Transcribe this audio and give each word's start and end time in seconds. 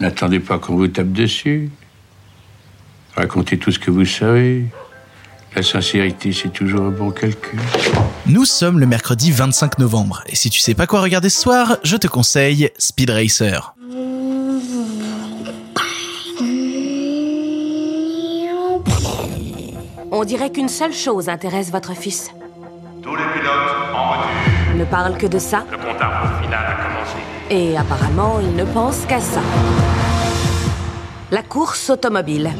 N'attendez 0.00 0.40
pas 0.40 0.58
qu'on 0.58 0.76
vous 0.76 0.88
tape 0.88 1.12
dessus. 1.12 1.70
Racontez 3.16 3.58
tout 3.58 3.70
ce 3.70 3.78
que 3.78 3.90
vous 3.90 4.04
savez. 4.04 4.66
La 5.54 5.62
sincérité, 5.62 6.32
c'est 6.32 6.50
toujours 6.52 6.82
un 6.86 6.90
bon 6.90 7.10
calcul. 7.10 7.58
Nous 8.26 8.44
sommes 8.44 8.78
le 8.78 8.86
mercredi 8.86 9.32
25 9.32 9.78
novembre, 9.78 10.22
et 10.26 10.36
si 10.36 10.50
tu 10.50 10.60
sais 10.60 10.74
pas 10.74 10.86
quoi 10.86 11.00
regarder 11.00 11.30
ce 11.30 11.40
soir, 11.40 11.78
je 11.82 11.96
te 11.96 12.06
conseille 12.06 12.68
Speed 12.76 13.08
Racer. 13.08 13.74
On 20.12 20.24
dirait 20.24 20.50
qu'une 20.50 20.68
seule 20.68 20.92
chose 20.92 21.28
intéresse 21.28 21.70
votre 21.70 21.94
fils. 21.94 22.30
Tous 23.02 23.16
les 23.16 23.22
pilotes 23.34 23.94
en 23.94 24.06
voiture. 24.08 24.76
Ne 24.76 24.84
parle 24.84 25.16
que 25.16 25.26
de 25.26 25.38
ça, 25.38 25.64
Le 25.70 25.76
compte 25.78 26.00
à 26.00 26.20
rebours 26.20 26.42
final 26.42 26.64
a 26.66 26.72
commencé. 26.74 26.85
Et 27.50 27.76
apparemment, 27.76 28.38
il 28.40 28.54
ne 28.54 28.64
pense 28.64 29.04
qu'à 29.06 29.20
ça. 29.20 29.40
La 31.30 31.42
course 31.42 31.90
automobile. 31.90 32.50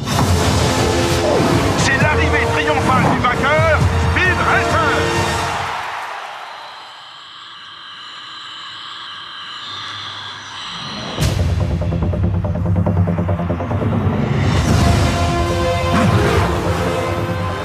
C'est 1.78 2.00
l'arrivée 2.02 2.46
triomphale 2.52 3.02
du 3.12 3.18
vainqueur, 3.20 3.78
Speed 4.12 4.38
Racer 4.46 4.96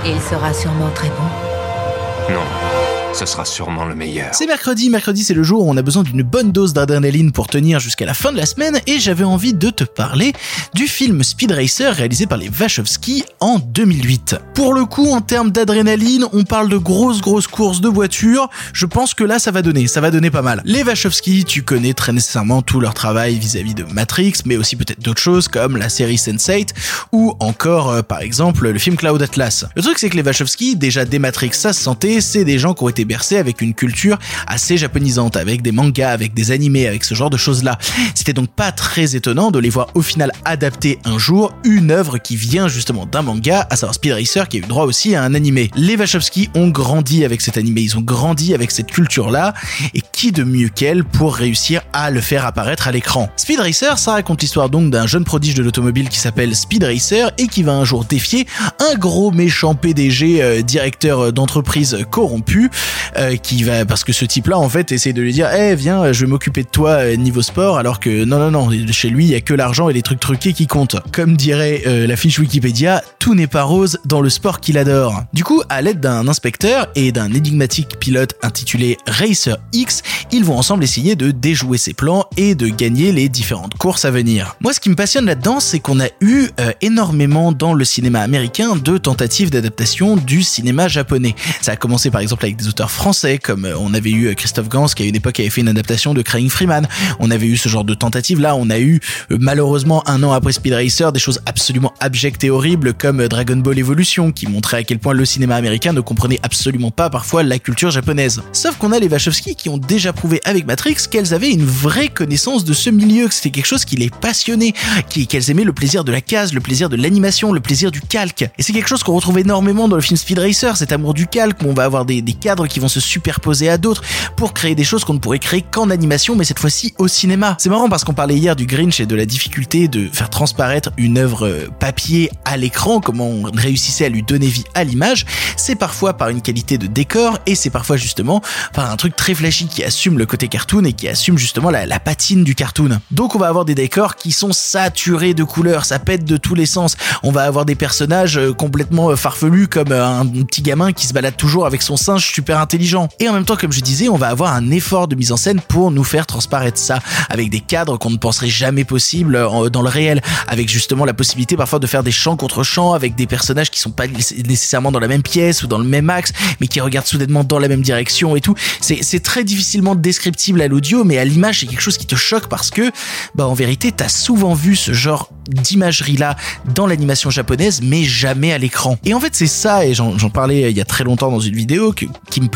Il 0.05 0.19
sera 0.19 0.53
sûrement 0.53 0.89
très 0.95 1.09
bon. 1.09 2.33
Non, 2.33 2.90
ce 3.13 3.25
sera 3.25 3.45
sûrement 3.45 3.85
le 3.85 3.93
meilleur. 3.93 4.29
C'est 4.33 4.47
mercredi, 4.47 4.89
mercredi 4.89 5.23
c'est 5.23 5.33
le 5.33 5.43
jour 5.43 5.65
où 5.65 5.69
on 5.69 5.75
a 5.77 5.81
besoin 5.81 6.03
d'une 6.03 6.23
bonne 6.23 6.51
dose 6.51 6.73
d'adrénaline 6.73 7.31
pour 7.31 7.47
tenir 7.47 7.79
jusqu'à 7.79 8.05
la 8.05 8.13
fin 8.13 8.31
de 8.31 8.37
la 8.37 8.45
semaine 8.45 8.79
et 8.87 8.99
j'avais 8.99 9.23
envie 9.23 9.53
de 9.53 9.69
te 9.69 9.83
parler 9.83 10.33
du 10.73 10.87
film 10.87 11.21
Speed 11.23 11.51
Racer 11.51 11.93
réalisé 11.93 12.25
par 12.25 12.37
les 12.37 12.49
Wachowski 12.49 13.23
en 13.39 13.59
2008. 13.59 14.37
Pour 14.55 14.73
le 14.73 14.85
coup, 14.85 15.11
en 15.11 15.21
termes 15.21 15.51
d'adrénaline, 15.51 16.25
on 16.31 16.43
parle 16.43 16.69
de 16.69 16.77
grosses 16.77 17.21
grosses 17.21 17.47
courses 17.47 17.81
de 17.81 17.89
voitures, 17.89 18.49
je 18.73 18.85
pense 18.85 19.13
que 19.13 19.23
là 19.23 19.39
ça 19.39 19.51
va 19.51 19.61
donner, 19.61 19.87
ça 19.87 20.01
va 20.01 20.09
donner 20.09 20.31
pas 20.31 20.41
mal. 20.41 20.61
Les 20.65 20.83
Wachowski, 20.83 21.43
tu 21.43 21.63
connais 21.63 21.93
très 21.93 22.13
nécessairement 22.13 22.61
tout 22.61 22.79
leur 22.79 22.93
travail 22.93 23.37
vis-à-vis 23.37 23.75
de 23.75 23.83
Matrix, 23.83 24.33
mais 24.45 24.55
aussi 24.55 24.75
peut-être 24.75 25.01
d'autres 25.01 25.21
choses 25.21 25.47
comme 25.47 25.75
la 25.77 25.89
série 25.89 26.15
Sense8 26.15 26.69
ou 27.11 27.35
encore 27.39 27.89
euh, 27.89 28.01
par 28.01 28.21
exemple 28.21 28.69
le 28.69 28.79
film 28.79 28.95
Cloud 28.95 29.21
Atlas. 29.21 29.65
Le 29.75 29.81
truc 29.81 29.99
c'est 29.99 30.09
que 30.09 30.15
les 30.15 30.23
Wachowski, 30.23 30.75
déjà 30.75 31.03
des 31.03 31.19
Matrix 31.19 31.51
ça 31.53 31.73
se 31.73 31.81
sentait, 31.83 32.21
c'est 32.21 32.45
des 32.45 32.57
gens 32.57 32.73
qui 32.73 32.83
ont 32.83 32.89
été 32.89 33.00
bercés 33.05 33.37
avec 33.37 33.61
une 33.61 33.73
culture 33.73 34.17
assez 34.47 34.77
japonisante, 34.77 35.37
avec 35.37 35.61
des 35.61 35.71
mangas, 35.71 36.11
avec 36.11 36.33
des 36.33 36.51
animés, 36.51 36.87
avec 36.87 37.03
ce 37.03 37.15
genre 37.15 37.29
de 37.29 37.37
choses-là. 37.37 37.77
C'était 38.15 38.33
donc 38.33 38.49
pas 38.49 38.71
très 38.71 39.15
étonnant 39.15 39.51
de 39.51 39.59
les 39.59 39.69
voir 39.69 39.87
au 39.95 40.01
final 40.01 40.31
adapter 40.45 40.99
un 41.05 41.17
jour 41.17 41.53
une 41.63 41.91
œuvre 41.91 42.17
qui 42.17 42.35
vient 42.35 42.67
justement 42.67 43.05
d'un 43.05 43.21
manga, 43.21 43.67
à 43.69 43.75
savoir 43.75 43.95
Speed 43.95 44.13
Racer, 44.13 44.47
qui 44.47 44.57
a 44.57 44.59
eu 44.59 44.63
droit 44.63 44.85
aussi 44.85 45.15
à 45.15 45.23
un 45.23 45.33
animé. 45.33 45.69
Les 45.75 45.95
Wachowski 45.95 46.49
ont 46.55 46.69
grandi 46.69 47.25
avec 47.25 47.41
cet 47.41 47.57
animé, 47.57 47.81
ils 47.81 47.97
ont 47.97 48.01
grandi 48.01 48.53
avec 48.53 48.71
cette 48.71 48.91
culture-là, 48.91 49.53
et 49.93 50.01
qui 50.11 50.31
de 50.31 50.43
mieux 50.43 50.69
qu'elle 50.69 51.03
pour 51.03 51.35
réussir 51.35 51.81
à 51.93 52.11
le 52.11 52.21
faire 52.21 52.45
apparaître 52.45 52.87
à 52.87 52.91
l'écran? 52.91 53.29
Speed 53.37 53.59
Racer, 53.59 53.97
ça 53.97 54.13
raconte 54.13 54.41
l'histoire 54.41 54.69
donc 54.69 54.91
d'un 54.91 55.07
jeune 55.07 55.23
prodige 55.23 55.55
de 55.55 55.63
l'automobile 55.63 56.09
qui 56.09 56.19
s'appelle 56.19 56.55
Speed 56.55 56.83
Racer 56.83 57.31
et 57.37 57.47
qui 57.47 57.63
va 57.63 57.73
un 57.73 57.85
jour 57.85 58.05
défier 58.05 58.47
un 58.79 58.95
gros 58.95 59.31
méchant 59.31 59.75
PDG, 59.75 60.41
euh, 60.41 60.61
directeur 60.61 61.33
d'entreprise 61.33 61.97
corrompu, 62.09 62.69
euh, 63.17 63.35
qui 63.35 63.63
va 63.63 63.85
parce 63.85 64.03
que 64.03 64.13
ce 64.13 64.25
type-là 64.25 64.57
en 64.57 64.69
fait 64.69 64.91
essaie 64.91 65.13
de 65.13 65.21
lui 65.21 65.33
dire, 65.33 65.49
eh 65.53 65.75
viens, 65.75 66.11
je 66.11 66.25
vais 66.25 66.29
m'occuper 66.29 66.63
de 66.63 66.69
toi 66.69 66.91
euh, 66.91 67.15
niveau 67.15 67.41
sport, 67.41 67.77
alors 67.77 67.99
que 67.99 68.23
non 68.25 68.39
non 68.39 68.51
non, 68.51 68.69
chez 68.91 69.09
lui 69.09 69.25
il 69.25 69.31
y 69.31 69.35
a 69.35 69.41
que 69.41 69.53
l'argent 69.53 69.89
et 69.89 69.93
les 69.93 70.01
trucs 70.01 70.19
truqués 70.19 70.53
qui 70.53 70.67
comptent. 70.67 70.97
Comme 71.11 71.35
dirait 71.37 71.83
euh, 71.85 72.07
la 72.07 72.15
fiche 72.15 72.39
Wikipédia, 72.39 73.03
tout 73.19 73.35
n'est 73.35 73.47
pas 73.47 73.63
rose 73.63 73.99
dans 74.05 74.21
le 74.21 74.29
sport 74.29 74.59
qu'il 74.59 74.77
adore. 74.77 75.23
Du 75.33 75.43
coup, 75.43 75.61
à 75.69 75.81
l'aide 75.81 75.99
d'un 75.99 76.27
inspecteur 76.27 76.87
et 76.95 77.11
d'un 77.11 77.33
énigmatique 77.33 77.99
pilote 77.99 78.35
intitulé 78.41 78.97
Racer 79.07 79.57
X, 79.73 80.01
ils 80.31 80.43
vont 80.43 80.57
ensemble 80.57 80.83
essayer 80.83 81.15
de 81.15 81.31
déjouer 81.31 81.77
ses 81.77 81.93
plans 81.93 82.25
et 82.37 82.55
de 82.55 82.67
gagner 82.67 83.11
les 83.11 83.29
différentes 83.29 83.75
courses 83.75 84.05
à 84.05 84.11
venir. 84.11 84.55
Moi, 84.61 84.73
ce 84.73 84.79
qui 84.79 84.89
me 84.89 84.95
passionne 84.95 85.25
là-dedans, 85.25 85.59
c'est 85.59 85.79
qu'on 85.79 85.99
a 85.99 86.07
eu 86.21 86.47
euh, 86.59 86.71
énormément 86.81 87.51
dans 87.51 87.73
le 87.73 87.85
cinéma 87.85 88.21
américain 88.21 88.75
de 88.75 88.97
tentatives 88.97 89.49
d'adaptation 89.49 90.15
du 90.17 90.43
cinéma 90.43 90.87
japonais. 90.87 91.35
Ça 91.61 91.73
a 91.73 91.75
commencé 91.75 92.09
par 92.09 92.21
exemple 92.21 92.45
avec 92.45 92.57
des 92.57 92.67
auteurs 92.67 92.80
français, 92.89 93.37
comme 93.37 93.65
euh, 93.65 93.75
on 93.77 93.93
avait 93.93 94.09
eu 94.09 94.27
euh, 94.27 94.33
Christophe 94.33 94.69
Gans 94.69 94.87
qui 94.87 95.03
à 95.03 95.05
une 95.05 95.15
époque 95.15 95.39
avait 95.39 95.49
fait 95.49 95.61
une 95.61 95.67
adaptation 95.67 96.13
de 96.13 96.21
Crying 96.21 96.49
Freeman. 96.49 96.87
On 97.19 97.29
avait 97.29 97.45
eu 97.45 97.57
ce 97.57 97.69
genre 97.69 97.83
de 97.83 97.93
tentatives 97.93 98.39
là. 98.39 98.55
On 98.55 98.69
a 98.69 98.79
eu 98.79 98.99
euh, 99.31 99.37
malheureusement 99.39 100.01
un 100.07 100.23
an 100.23 100.31
après 100.31 100.53
Speed 100.53 100.73
Racer 100.73 101.11
des 101.11 101.19
choses 101.19 101.41
absolument 101.45 101.93
abjectes 101.99 102.43
et 102.43 102.49
horribles 102.49 102.93
comme 102.93 103.27
Dragon 103.27 103.57
Ball 103.57 103.77
Evolution 103.77 104.31
qui 104.31 104.47
montrait 104.47 104.77
à 104.77 104.83
quel 104.83 104.99
point 104.99 105.13
le 105.13 105.25
cinéma 105.25 105.55
américain 105.55 105.93
ne 105.93 106.01
comprenait 106.01 106.39
absolument 106.41 106.91
pas 106.91 107.09
parfois 107.09 107.43
la 107.43 107.59
culture 107.59 107.91
japonaise. 107.91 108.41
Sauf 108.53 108.77
qu'on 108.77 108.91
a 108.91 108.99
les 108.99 109.07
Wachowski 109.07 109.55
qui 109.55 109.69
ont 109.69 109.77
déjà 109.77 110.13
prouvé 110.13 110.39
avec 110.45 110.65
Matrix 110.65 110.95
qu'elles 111.09 111.33
avaient 111.33 111.51
une 111.51 111.65
vraie 111.65 112.07
connaissance 112.07 112.63
de 112.63 112.73
ce 112.73 112.89
milieu, 112.89 113.27
que 113.27 113.33
c'était 113.33 113.51
quelque 113.51 113.65
chose 113.65 113.85
qui 113.85 113.97
les 113.97 114.09
passionnait, 114.09 114.73
qu'elles 115.09 115.51
aimaient 115.51 115.63
le 115.63 115.73
plaisir 115.73 116.03
de 116.03 116.11
la 116.11 116.21
case, 116.21 116.53
le 116.53 116.61
plaisir 116.61 116.89
de 116.89 116.95
l'animation, 116.95 117.51
le 117.51 117.59
plaisir 117.59 117.91
du 117.91 118.01
calque. 118.01 118.43
Et 118.57 118.63
c'est 118.63 118.73
quelque 118.73 118.89
chose 118.89 119.03
qu'on 119.03 119.13
retrouve 119.13 119.39
énormément 119.39 119.87
dans 119.87 119.95
le 119.95 120.01
film 120.01 120.17
Speed 120.17 120.39
Racer, 120.39 120.77
cet 120.77 120.91
amour 120.91 121.13
du 121.13 121.27
calque 121.27 121.61
où 121.61 121.65
on 121.65 121.73
va 121.73 121.83
avoir 121.83 122.05
des, 122.05 122.21
des 122.21 122.33
cadres 122.33 122.67
qui 122.71 122.79
vont 122.79 122.87
se 122.87 122.99
superposer 122.99 123.69
à 123.69 123.77
d'autres 123.77 124.01
pour 124.35 124.53
créer 124.53 124.75
des 124.75 124.83
choses 124.83 125.03
qu'on 125.03 125.13
ne 125.13 125.19
pourrait 125.19 125.39
créer 125.39 125.61
qu'en 125.61 125.89
animation, 125.89 126.35
mais 126.35 126.43
cette 126.43 126.59
fois-ci 126.59 126.93
au 126.97 127.07
cinéma. 127.07 127.55
C'est 127.59 127.69
marrant 127.69 127.89
parce 127.89 128.03
qu'on 128.03 128.13
parlait 128.13 128.37
hier 128.37 128.55
du 128.55 128.65
Grinch 128.65 128.99
et 128.99 129.05
de 129.05 129.15
la 129.15 129.25
difficulté 129.25 129.87
de 129.87 130.07
faire 130.11 130.29
transparaître 130.29 130.91
une 130.97 131.17
œuvre 131.17 131.47
euh, 131.47 131.67
papier 131.79 132.31
à 132.45 132.57
l'écran, 132.57 132.99
comment 132.99 133.27
on 133.27 133.43
réussissait 133.53 134.05
à 134.05 134.09
lui 134.09 134.23
donner 134.23 134.47
vie 134.47 134.63
à 134.73 134.83
l'image. 134.83 135.25
C'est 135.57 135.75
parfois 135.75 136.13
par 136.13 136.29
une 136.29 136.41
qualité 136.41 136.77
de 136.77 136.87
décor 136.87 137.39
et 137.45 137.55
c'est 137.55 137.69
parfois 137.69 137.97
justement 137.97 138.41
par 138.73 138.89
un 138.89 138.95
truc 138.95 139.15
très 139.15 139.33
flashy 139.33 139.67
qui 139.67 139.83
assume 139.83 140.17
le 140.17 140.25
côté 140.25 140.47
cartoon 140.47 140.83
et 140.85 140.93
qui 140.93 141.07
assume 141.07 141.37
justement 141.37 141.69
la, 141.69 141.85
la 141.85 141.99
patine 141.99 142.43
du 142.43 142.55
cartoon. 142.55 142.99
Donc 143.11 143.35
on 143.35 143.39
va 143.39 143.47
avoir 143.47 143.65
des 143.65 143.75
décors 143.75 144.15
qui 144.15 144.31
sont 144.31 144.53
saturés 144.53 145.33
de 145.33 145.43
couleurs, 145.43 145.85
ça 145.85 145.99
pète 145.99 146.25
de 146.25 146.37
tous 146.37 146.55
les 146.55 146.65
sens. 146.65 146.95
On 147.23 147.31
va 147.31 147.43
avoir 147.43 147.65
des 147.65 147.75
personnages 147.75 148.37
euh, 148.37 148.53
complètement 148.53 149.09
euh, 149.09 149.15
farfelus 149.15 149.67
comme 149.67 149.91
un 149.91 150.25
petit 150.25 150.61
gamin 150.61 150.91
qui 150.93 151.07
se 151.07 151.13
balade 151.13 151.37
toujours 151.37 151.65
avec 151.65 151.81
son 151.81 151.97
singe 151.97 152.25
super 152.31 152.59
intelligent. 152.61 153.09
Et 153.19 153.27
en 153.27 153.33
même 153.33 153.45
temps, 153.45 153.57
comme 153.57 153.71
je 153.71 153.81
disais, 153.81 154.09
on 154.09 154.17
va 154.17 154.27
avoir 154.27 154.53
un 154.53 154.71
effort 154.71 155.07
de 155.07 155.15
mise 155.15 155.31
en 155.31 155.37
scène 155.37 155.59
pour 155.59 155.91
nous 155.91 156.03
faire 156.03 156.25
transparaître 156.25 156.77
ça 156.77 156.99
avec 157.29 157.49
des 157.49 157.59
cadres 157.59 157.97
qu'on 157.97 158.09
ne 158.09 158.17
penserait 158.17 158.49
jamais 158.49 158.83
possible 158.83 159.35
euh, 159.35 159.69
dans 159.69 159.81
le 159.81 159.89
réel, 159.89 160.21
avec 160.47 160.69
justement 160.69 161.05
la 161.05 161.13
possibilité 161.13 161.57
parfois 161.57 161.79
de 161.79 161.87
faire 161.87 162.03
des 162.03 162.11
champs 162.11 162.37
contre 162.37 162.63
champs 162.63 162.93
avec 162.93 163.15
des 163.15 163.27
personnages 163.27 163.69
qui 163.71 163.79
sont 163.79 163.91
pas 163.91 164.07
nécessairement 164.07 164.91
dans 164.91 164.99
la 164.99 165.07
même 165.07 165.23
pièce 165.23 165.63
ou 165.63 165.67
dans 165.67 165.77
le 165.77 165.85
même 165.85 166.09
axe, 166.09 166.33
mais 166.59 166.67
qui 166.67 166.79
regardent 166.79 167.07
soudainement 167.07 167.43
dans 167.43 167.59
la 167.59 167.67
même 167.67 167.81
direction 167.81 168.35
et 168.35 168.41
tout. 168.41 168.55
C'est 168.81 169.23
très 169.23 169.43
difficilement 169.43 169.95
descriptible 169.95 170.61
à 170.61 170.67
l'audio, 170.67 171.03
mais 171.03 171.17
à 171.17 171.25
l'image 171.25 171.59
c'est 171.59 171.67
quelque 171.67 171.81
chose 171.81 171.97
qui 171.97 172.05
te 172.05 172.15
choque 172.15 172.47
parce 172.47 172.69
que, 172.69 172.91
bah 173.35 173.47
en 173.47 173.53
vérité, 173.53 173.91
t'as 173.91 174.09
souvent 174.09 174.53
vu 174.53 174.75
ce 174.75 174.93
genre 174.93 175.29
d'imagerie 175.49 176.17
là 176.17 176.35
dans 176.75 176.87
l'animation 176.87 177.29
japonaise, 177.29 177.81
mais 177.83 178.03
jamais 178.03 178.53
à 178.53 178.57
l'écran. 178.57 178.97
Et 179.05 179.13
en 179.13 179.19
fait 179.19 179.35
c'est 179.35 179.47
ça, 179.47 179.85
et 179.85 179.93
j'en 179.93 180.29
parlais 180.29 180.71
il 180.71 180.77
y 180.77 180.81
a 180.81 180.85
très 180.85 181.03
longtemps 181.03 181.31
dans 181.31 181.39
une 181.39 181.55
vidéo 181.55 181.93
qui 181.93 182.41
me 182.41 182.47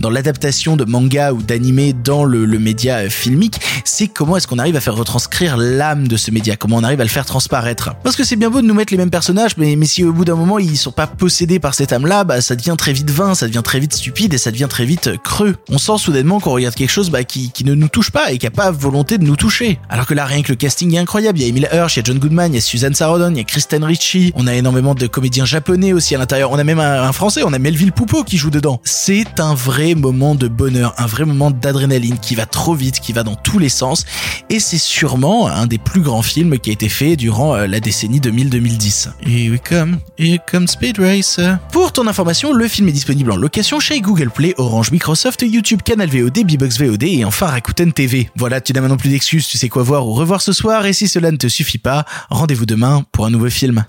dans 0.00 0.10
l'adaptation 0.10 0.76
de 0.76 0.84
manga 0.84 1.32
ou 1.32 1.42
d'animé 1.42 1.92
dans 1.92 2.24
le, 2.24 2.44
le 2.44 2.58
média 2.58 2.98
euh, 2.98 3.10
filmique, 3.10 3.60
c'est 3.88 4.08
comment 4.08 4.36
est-ce 4.36 4.46
qu'on 4.46 4.58
arrive 4.58 4.76
à 4.76 4.80
faire 4.80 4.94
retranscrire 4.94 5.56
l'âme 5.56 6.08
de 6.08 6.16
ce 6.16 6.30
média, 6.30 6.56
comment 6.56 6.76
on 6.76 6.84
arrive 6.84 7.00
à 7.00 7.04
le 7.04 7.10
faire 7.10 7.24
transparaître? 7.24 7.94
Parce 8.02 8.16
que 8.16 8.24
c'est 8.24 8.36
bien 8.36 8.50
beau 8.50 8.60
de 8.60 8.66
nous 8.66 8.74
mettre 8.74 8.92
les 8.92 8.96
mêmes 8.98 9.10
personnages, 9.10 9.56
mais, 9.56 9.76
mais 9.76 9.86
si 9.86 10.04
au 10.04 10.12
bout 10.12 10.24
d'un 10.24 10.34
moment 10.34 10.58
ils 10.58 10.76
sont 10.76 10.92
pas 10.92 11.06
possédés 11.06 11.58
par 11.58 11.74
cette 11.74 11.92
âme-là, 11.92 12.24
bah 12.24 12.40
ça 12.40 12.56
devient 12.56 12.74
très 12.76 12.92
vite 12.92 13.10
vain, 13.10 13.34
ça 13.34 13.46
devient 13.46 13.62
très 13.64 13.80
vite 13.80 13.94
stupide 13.94 14.34
et 14.34 14.38
ça 14.38 14.50
devient 14.50 14.68
très 14.68 14.84
vite 14.84 15.08
euh, 15.08 15.16
creux. 15.16 15.56
On 15.68 15.78
sent 15.78 15.98
soudainement 15.98 16.40
qu'on 16.40 16.52
regarde 16.52 16.74
quelque 16.74 16.90
chose 16.90 17.10
bah, 17.10 17.24
qui, 17.24 17.50
qui 17.50 17.64
ne 17.64 17.74
nous 17.74 17.88
touche 17.88 18.10
pas 18.10 18.32
et 18.32 18.38
qui 18.38 18.46
a 18.46 18.50
pas 18.50 18.70
volonté 18.70 19.18
de 19.18 19.24
nous 19.24 19.36
toucher. 19.36 19.78
Alors 19.88 20.06
que 20.06 20.14
là, 20.14 20.24
rien 20.24 20.42
que 20.42 20.52
le 20.52 20.56
casting 20.56 20.94
est 20.94 20.98
incroyable. 20.98 21.38
Il 21.38 21.42
y 21.42 21.44
a 21.46 21.48
Emile 21.48 21.68
Hirsch, 21.72 21.96
il 21.96 22.00
y 22.00 22.02
a 22.02 22.04
John 22.04 22.18
Goodman, 22.18 22.52
il 22.52 22.56
y 22.56 22.58
a 22.58 22.60
Suzanne 22.60 22.94
Sarandon, 22.94 23.30
il 23.30 23.38
y 23.38 23.40
a 23.40 23.44
Kristen 23.44 23.84
Ritchie. 23.84 24.32
On 24.34 24.46
a 24.46 24.54
énormément 24.54 24.94
de 24.94 25.06
comédiens 25.06 25.44
japonais 25.44 25.92
aussi 25.92 26.14
à 26.14 26.18
l'intérieur. 26.18 26.50
On 26.50 26.58
a 26.58 26.64
même 26.64 26.80
un, 26.80 27.02
un 27.02 27.12
français, 27.12 27.42
on 27.44 27.52
a 27.52 27.58
Melville 27.58 27.92
Poupeau 27.92 28.24
qui 28.24 28.36
joue 28.36 28.50
dedans. 28.50 28.80
C'est 28.84 29.40
un 29.40 29.54
vrai 29.54 29.94
moment 29.94 30.34
de 30.34 30.48
bonheur, 30.48 30.94
un 30.98 31.06
vrai 31.06 31.24
moment 31.24 31.50
d'adrénaline 31.50 32.18
qui 32.18 32.34
va 32.34 32.46
trop 32.46 32.74
vite, 32.74 33.00
qui 33.00 33.12
va 33.12 33.22
dans 33.22 33.34
tous 33.36 33.58
les 33.58 33.68
sens. 33.76 34.04
Et 34.50 34.60
c'est 34.60 34.78
sûrement 34.78 35.48
un 35.48 35.66
des 35.66 35.78
plus 35.78 36.00
grands 36.00 36.22
films 36.22 36.58
qui 36.58 36.70
a 36.70 36.72
été 36.72 36.88
fait 36.88 37.16
durant 37.16 37.54
euh, 37.54 37.66
la 37.66 37.80
décennie 37.80 38.20
2000-2010. 38.20 39.10
Here 39.24 39.50
we 39.50 39.60
come, 39.62 39.98
here 40.18 40.38
comes 40.50 40.66
Speed 40.66 40.98
Racer. 40.98 41.58
Pour 41.72 41.92
ton 41.92 42.06
information, 42.06 42.52
le 42.52 42.68
film 42.68 42.88
est 42.88 42.92
disponible 42.92 43.30
en 43.32 43.36
location 43.36 43.80
chez 43.80 44.00
Google 44.00 44.30
Play, 44.30 44.54
Orange, 44.58 44.90
Microsoft, 44.90 45.42
YouTube, 45.42 45.82
Canal 45.82 46.08
VOD, 46.08 46.44
Bbox 46.44 46.80
VOD 46.80 47.02
et 47.04 47.24
enfin 47.24 47.46
Rakuten 47.46 47.92
TV. 47.92 48.30
Voilà, 48.36 48.60
tu 48.60 48.72
n'as 48.72 48.80
maintenant 48.80 48.96
plus 48.96 49.10
d'excuses, 49.10 49.46
tu 49.46 49.58
sais 49.58 49.68
quoi 49.68 49.82
voir 49.82 50.06
ou 50.06 50.12
revoir 50.12 50.40
ce 50.40 50.52
soir 50.52 50.86
et 50.86 50.92
si 50.92 51.08
cela 51.08 51.30
ne 51.30 51.36
te 51.36 51.48
suffit 51.48 51.78
pas, 51.78 52.04
rendez-vous 52.30 52.66
demain 52.66 53.04
pour 53.12 53.26
un 53.26 53.30
nouveau 53.30 53.50
film. 53.50 53.84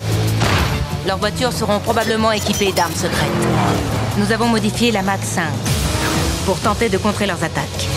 Leurs 1.07 1.17
voitures 1.17 1.53
seront 1.53 1.79
probablement 1.79 2.31
équipées 2.31 2.73
d'armes 2.73 2.93
secrètes. 2.93 3.47
Nous 4.17 4.31
avons 4.31 4.47
modifié 4.47 4.91
la 4.91 5.01
Mach 5.01 5.21
5 5.21 5.43
pour 6.45 6.59
tenter 6.59 6.89
de 6.89 6.97
contrer 6.97 7.27
leurs 7.27 7.43
attaques. 7.43 7.87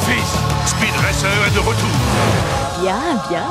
fils 0.00 0.32
Speed 0.66 0.94
Racer 1.02 1.46
est 1.46 1.54
de 1.54 1.60
retour. 1.60 1.88
Bien, 2.80 2.98
bien. 3.28 3.42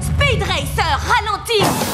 Speed 0.00 0.42
Racer, 0.42 1.00
ralentis 1.08 1.87